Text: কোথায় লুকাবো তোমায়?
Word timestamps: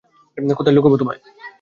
কোথায় 0.37 0.75
লুকাবো 0.75 0.95
তোমায়? 0.97 1.19